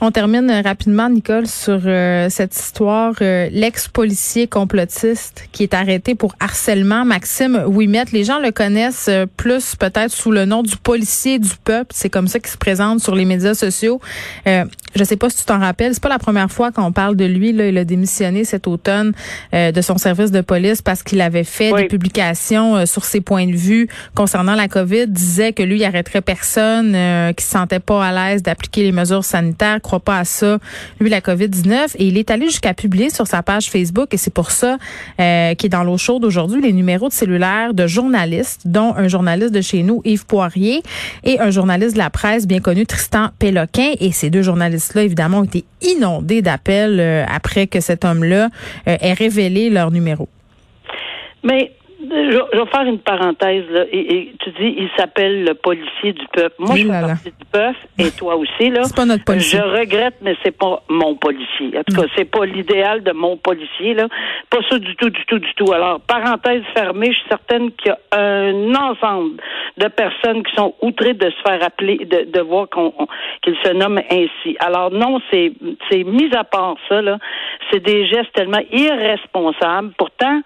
On 0.01 0.11
termine 0.11 0.49
rapidement, 0.63 1.09
Nicole, 1.09 1.47
sur 1.47 1.79
euh, 1.85 2.29
cette 2.29 2.55
histoire. 2.55 3.13
Euh, 3.21 3.49
l'ex-policier 3.51 4.47
complotiste 4.47 5.49
qui 5.51 5.63
est 5.63 5.73
arrêté 5.73 6.15
pour 6.15 6.33
harcèlement, 6.39 7.05
Maxime 7.05 7.63
Ouimet, 7.67 8.05
les 8.13 8.23
gens 8.23 8.39
le 8.39 8.51
connaissent 8.51 9.11
plus 9.37 9.75
peut-être 9.75 10.11
sous 10.11 10.31
le 10.31 10.45
nom 10.45 10.63
du 10.63 10.77
policier 10.77 11.39
du 11.39 11.51
peuple. 11.63 11.91
C'est 11.91 12.09
comme 12.09 12.27
ça 12.27 12.39
qu'il 12.39 12.49
se 12.49 12.57
présente 12.57 12.99
sur 12.99 13.15
les 13.15 13.25
médias 13.25 13.53
sociaux 13.53 13.99
euh, 14.47 14.65
je 14.95 15.03
sais 15.03 15.17
pas 15.17 15.29
si 15.29 15.37
tu 15.37 15.45
t'en 15.45 15.59
rappelles, 15.59 15.93
c'est 15.93 16.03
pas 16.03 16.09
la 16.09 16.19
première 16.19 16.51
fois 16.51 16.71
qu'on 16.71 16.91
parle 16.91 17.15
de 17.15 17.25
lui. 17.25 17.51
Là, 17.51 17.67
il 17.67 17.77
a 17.77 17.85
démissionné 17.97 18.45
cet 18.45 18.67
automne 18.67 19.13
euh, 19.53 19.71
de 19.71 19.81
son 19.81 19.97
service 19.97 20.31
de 20.31 20.41
police 20.41 20.81
parce 20.81 21.01
qu'il 21.01 21.19
avait 21.19 21.43
fait 21.43 21.73
des 21.73 21.87
publications 21.87 22.77
euh, 22.77 22.85
sur 22.85 23.03
ses 23.03 23.21
points 23.21 23.47
de 23.47 23.55
vue 23.55 23.87
concernant 24.13 24.55
la 24.55 24.67
COVID. 24.67 25.07
Disait 25.07 25.51
que 25.53 25.63
lui, 25.63 25.77
il 25.77 25.83
arrêterait 25.83 26.21
personne 26.21 26.93
euh, 26.95 27.33
qui 27.33 27.43
se 27.43 27.51
sentait 27.51 27.79
pas 27.79 28.05
à 28.05 28.11
l'aise 28.11 28.43
d'appliquer 28.43 28.83
les 28.83 28.91
mesures 28.91 29.23
sanitaires, 29.23 29.81
croit 29.81 29.99
pas 29.99 30.19
à 30.19 30.25
ça. 30.25 30.59
Lui, 30.99 31.09
la 31.09 31.21
COVID-19, 31.21 31.95
et 31.97 32.07
il 32.07 32.17
est 32.17 32.29
allé 32.29 32.45
jusqu'à 32.45 32.73
publier 32.73 33.09
sur 33.09 33.25
sa 33.25 33.41
page 33.41 33.69
Facebook, 33.69 34.13
et 34.13 34.17
c'est 34.17 34.33
pour 34.33 34.51
ça 34.51 34.77
euh, 35.19 35.55
qu'il 35.55 35.67
est 35.67 35.69
dans 35.69 35.83
l'eau 35.83 35.97
chaude 35.97 36.23
aujourd'hui, 36.23 36.61
les 36.61 36.73
numéros 36.73 37.09
de 37.09 37.13
cellulaire 37.13 37.73
de 37.73 37.87
journalistes, 37.87 38.61
dont 38.65 38.93
un 38.95 39.07
journaliste 39.07 39.53
de 39.53 39.61
chez 39.61 39.81
nous, 39.83 40.01
Yves 40.05 40.25
Poirier, 40.25 40.83
et 41.23 41.39
un 41.39 41.49
journaliste 41.49 41.93
de 41.93 41.99
la 41.99 42.09
presse 42.09 42.45
bien 42.45 42.59
connu, 42.59 42.85
Tristan 42.85 43.29
Pelloc. 43.39 43.79
Et 43.79 44.11
ces 44.11 44.29
deux 44.29 44.41
journalistes-là, 44.41 45.03
évidemment, 45.03 45.39
ont 45.39 45.43
été 45.43 45.65
inondés 45.81 46.41
d'appels 46.41 46.99
euh, 46.99 47.25
après 47.27 47.67
que 47.67 47.79
cet 47.87 48.05
homme-là 48.05 48.49
euh, 48.87 48.97
ait 49.01 49.13
révélé 49.13 49.69
leur 49.69 49.89
numéro? 49.91 50.27
Mais 51.43 51.71
je, 51.99 52.57
vais 52.57 52.65
faire 52.67 52.83
une 52.83 52.99
parenthèse 52.99 53.65
là. 53.69 53.85
Et, 53.91 54.33
tu 54.39 54.51
dis, 54.51 54.75
il 54.77 54.89
s'appelle 54.97 55.43
le 55.43 55.53
policier 55.53 56.13
du 56.13 56.25
peuple. 56.31 56.55
Moi, 56.59 56.75
je 56.75 56.81
suis 56.81 56.89
partie 56.89 57.31
du 57.31 57.45
peuple, 57.51 57.77
et 57.97 58.11
toi 58.11 58.35
aussi 58.35 58.69
là. 58.69 58.83
C'est 58.83 58.95
pas 58.95 59.05
notre 59.05 59.23
policier. 59.23 59.59
Je 59.59 59.79
regrette, 59.79 60.15
mais 60.21 60.35
c'est 60.43 60.55
pas 60.55 60.83
mon 60.89 61.15
policier. 61.15 61.77
En 61.77 61.83
tout 61.83 61.99
cas, 61.99 62.07
c'est 62.15 62.29
pas 62.29 62.45
l'idéal 62.45 63.03
de 63.03 63.11
mon 63.11 63.37
policier 63.37 63.93
là. 63.93 64.07
Pas 64.49 64.59
ça 64.69 64.79
du 64.79 64.95
tout, 64.95 65.09
du 65.09 65.25
tout, 65.25 65.39
du 65.39 65.53
tout. 65.55 65.71
Alors, 65.73 65.99
parenthèse 66.01 66.63
fermée, 66.75 67.11
je 67.11 67.17
suis 67.17 67.29
certaine 67.29 67.71
qu'il 67.71 67.91
y 67.91 68.15
a 68.15 68.19
un 68.19 68.75
ensemble 68.75 69.41
de 69.77 69.87
personnes 69.87 70.43
qui 70.43 70.55
sont 70.55 70.75
outrées 70.81 71.13
de 71.13 71.29
se 71.29 71.49
faire 71.49 71.63
appeler, 71.63 71.97
de, 71.97 72.31
de 72.31 72.41
voir 72.41 72.69
qu'on 72.69 72.93
qu'il 73.41 73.55
se 73.63 73.73
nomme 73.73 73.99
ainsi. 74.09 74.55
Alors 74.59 74.91
non, 74.91 75.19
c'est 75.31 75.51
c'est 75.89 76.03
mis 76.03 76.33
à 76.35 76.43
part 76.43 76.75
ça 76.89 77.01
là. 77.01 77.17
C'est 77.71 77.83
des 77.83 78.07
gestes 78.07 78.33
tellement 78.33 78.61
irresponsables. 78.71 79.91
Pourtant, 79.97 80.41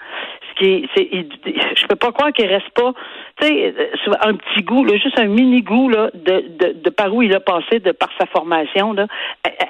qui 0.62 0.88
c'est, 0.96 1.10
je 1.12 1.88
peux 1.88 1.96
pas 1.96 2.12
croire 2.12 2.32
qu'il 2.32 2.46
reste 2.46 2.70
pas, 2.75 2.94
tu 3.39 3.48
sais, 3.48 3.74
euh, 3.77 4.13
un 4.22 4.36
petit 4.36 4.63
goût, 4.63 4.84
là, 4.86 4.98
juste 4.98 5.18
un 5.20 5.27
mini 5.27 5.62
goût 5.62 5.89
là, 5.89 6.10
de, 6.13 6.44
de, 6.60 6.82
de 6.84 6.89
par 6.89 7.13
où 7.13 7.22
il 7.22 7.34
a 7.34 7.39
passé, 7.39 7.80
de 7.80 7.91
par 7.91 8.10
sa 8.20 8.25
formation, 8.27 8.94
là, 8.94 9.08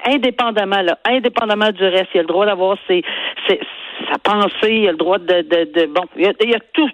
indépendamment, 0.06 0.82
là, 0.82 0.98
indépendamment 1.08 1.70
du 1.70 1.84
reste, 1.84 2.08
il 2.14 2.18
a 2.18 2.22
le 2.22 2.28
droit 2.28 2.46
d'avoir 2.46 2.76
ses, 2.86 3.02
ses 3.48 3.60
sa 4.10 4.18
pensée, 4.18 4.74
il 4.74 4.88
a 4.88 4.92
le 4.92 4.98
droit 4.98 5.18
de, 5.18 5.42
de, 5.42 5.70
de 5.72 5.86
bon, 5.86 6.02
il 6.16 6.22
y 6.22 6.26
a, 6.26 6.32
il 6.44 6.54
a 6.54 6.60
tout, 6.72 6.88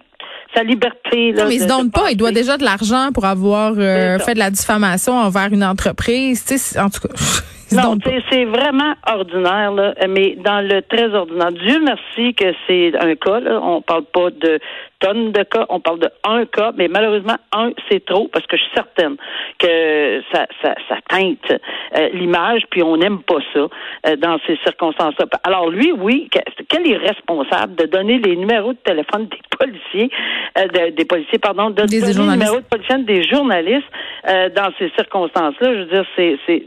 sa 0.54 0.62
liberté. 0.62 1.32
Là, 1.32 1.42
non, 1.42 1.48
mais 1.48 1.56
il 1.56 1.60
se 1.60 1.66
donne 1.66 1.90
pas. 1.90 2.10
Il 2.10 2.16
doit 2.16 2.32
déjà 2.32 2.56
de 2.56 2.64
l'argent 2.64 3.10
pour 3.12 3.24
avoir 3.24 3.74
euh, 3.76 4.18
fait 4.18 4.34
de 4.34 4.38
la 4.38 4.50
diffamation 4.50 5.14
envers 5.14 5.48
une 5.52 5.64
entreprise. 5.64 6.44
En 6.78 6.88
tout 6.88 7.06
cas. 7.06 7.14
Non, 7.72 7.96
c'est 8.30 8.44
vraiment 8.44 8.94
ordinaire, 9.06 9.72
là, 9.72 9.94
mais 10.08 10.36
dans 10.36 10.66
le 10.66 10.80
très 10.82 11.14
ordinaire. 11.14 11.52
Dieu 11.52 11.80
merci 11.84 12.34
que 12.34 12.54
c'est 12.66 12.92
un 12.98 13.14
cas, 13.14 13.40
là. 13.40 13.60
On 13.62 13.82
parle 13.82 14.04
pas 14.04 14.30
de 14.30 14.58
tonnes 15.00 15.32
de 15.32 15.42
cas, 15.42 15.66
on 15.68 15.80
parle 15.80 16.00
de 16.00 16.10
un 16.24 16.44
cas, 16.46 16.72
mais 16.76 16.88
malheureusement, 16.88 17.36
un, 17.52 17.70
c'est 17.88 18.04
trop, 18.04 18.28
parce 18.28 18.46
que 18.46 18.56
je 18.56 18.62
suis 18.62 18.72
certaine 18.74 19.16
que 19.58 20.22
ça, 20.32 20.46
ça, 20.62 20.74
ça 20.88 20.96
teinte 21.08 21.38
euh, 21.50 22.08
l'image, 22.12 22.62
puis 22.70 22.82
on 22.82 22.96
n'aime 22.96 23.22
pas 23.22 23.38
ça 23.52 23.60
euh, 24.06 24.16
dans 24.16 24.38
ces 24.46 24.56
circonstances-là. 24.64 25.26
Alors 25.44 25.70
lui, 25.70 25.92
oui, 25.92 26.28
quel 26.68 26.90
est 26.90 26.96
responsable 26.96 27.76
de 27.76 27.84
donner 27.84 28.18
les 28.18 28.36
numéros 28.36 28.72
de 28.72 28.78
téléphone 28.78 29.28
des 29.28 29.38
policiers, 29.58 30.10
euh, 30.58 30.90
des 30.90 31.04
policiers, 31.04 31.38
pardon, 31.38 31.70
de 31.70 31.82
donner 31.82 32.00
les 32.00 32.14
numéros 32.14 32.60
de 32.60 32.66
policiers 32.68 32.98
des 33.04 33.22
journalistes 33.24 33.86
dans 34.24 34.70
ces 34.78 34.90
circonstances-là? 34.96 35.74
Je 35.74 35.78
veux 35.80 35.86
dire, 35.86 36.04
c'est 36.16 36.62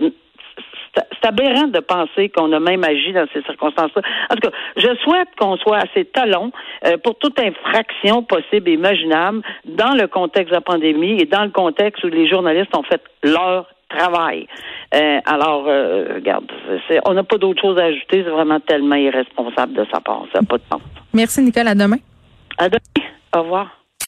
c'est 0.95 1.27
aberrant 1.27 1.67
de 1.67 1.79
penser 1.79 2.29
qu'on 2.29 2.51
a 2.51 2.60
même 2.60 2.83
agi 2.83 3.13
dans 3.13 3.25
ces 3.33 3.41
circonstances-là. 3.43 4.01
En 4.29 4.36
tout 4.36 4.50
cas, 4.50 4.55
je 4.77 4.95
souhaite 5.03 5.29
qu'on 5.39 5.57
soit 5.57 5.77
assez 5.77 6.05
talons 6.05 6.51
euh, 6.86 6.98
pour 6.98 7.17
toute 7.17 7.39
infraction 7.39 8.24
possible 8.24 8.69
et 8.69 8.74
imaginable 8.74 9.41
dans 9.65 9.93
le 9.93 10.07
contexte 10.07 10.50
de 10.50 10.55
la 10.55 10.62
pandémie 10.62 11.21
et 11.21 11.25
dans 11.25 11.43
le 11.43 11.51
contexte 11.51 12.03
où 12.03 12.07
les 12.07 12.27
journalistes 12.27 12.75
ont 12.75 12.83
fait 12.83 13.01
leur 13.24 13.67
travail. 13.89 14.48
Euh, 14.93 15.19
alors, 15.25 15.65
euh, 15.67 16.15
regarde, 16.15 16.45
on 17.05 17.13
n'a 17.13 17.24
pas 17.24 17.38
d'autre 17.38 17.62
chose 17.62 17.77
à 17.77 17.86
ajouter. 17.86 18.24
C'est 18.24 18.31
vraiment 18.31 18.60
tellement 18.60 18.95
irresponsable 18.95 19.74
de 19.74 19.86
sa 19.91 20.00
part. 20.00 20.24
Ça 20.33 20.39
n'a 20.39 20.48
pas 20.48 20.57
de 20.57 20.63
sens. 20.71 20.81
Merci, 21.13 21.41
Nicole. 21.41 21.67
À 21.67 21.75
demain. 21.75 21.98
À 22.57 22.69
demain. 22.69 23.07
Au 23.36 23.41
revoir. 23.41 23.80